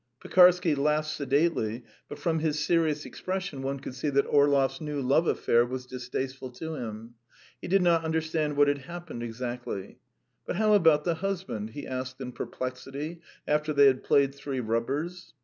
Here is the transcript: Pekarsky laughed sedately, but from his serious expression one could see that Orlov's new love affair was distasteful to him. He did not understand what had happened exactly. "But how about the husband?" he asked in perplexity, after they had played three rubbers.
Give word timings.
Pekarsky 0.19 0.73
laughed 0.73 1.09
sedately, 1.09 1.83
but 2.09 2.17
from 2.17 2.39
his 2.39 2.57
serious 2.57 3.05
expression 3.05 3.61
one 3.61 3.79
could 3.79 3.93
see 3.93 4.09
that 4.09 4.25
Orlov's 4.25 4.81
new 4.81 4.99
love 4.99 5.27
affair 5.27 5.63
was 5.63 5.85
distasteful 5.85 6.49
to 6.53 6.73
him. 6.73 7.13
He 7.61 7.67
did 7.67 7.83
not 7.83 8.03
understand 8.03 8.57
what 8.57 8.67
had 8.67 8.79
happened 8.79 9.21
exactly. 9.21 9.99
"But 10.47 10.55
how 10.55 10.73
about 10.73 11.03
the 11.03 11.13
husband?" 11.13 11.69
he 11.69 11.85
asked 11.85 12.19
in 12.19 12.31
perplexity, 12.31 13.21
after 13.47 13.73
they 13.73 13.85
had 13.85 14.03
played 14.03 14.33
three 14.33 14.59
rubbers. 14.59 15.35